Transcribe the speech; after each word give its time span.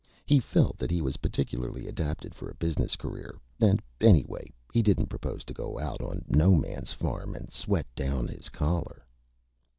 He 0.25 0.39
felt 0.39 0.79
that 0.79 0.89
he 0.89 0.99
was 0.99 1.17
particularly 1.21 1.85
adapted 1.87 2.33
for 2.33 2.49
a 2.49 2.55
Business 2.55 2.95
Career, 2.95 3.37
and, 3.59 3.83
anyway, 3.99 4.51
he 4.73 4.81
didn't 4.81 5.09
propose 5.11 5.43
to 5.43 5.53
go 5.53 5.77
out 5.77 6.01
on 6.01 6.25
No 6.27 6.55
Man's 6.55 6.91
Farm 6.91 7.35
and 7.35 7.53
sweat 7.53 7.85
down 7.95 8.27
his 8.27 8.49
Collar. 8.49 9.05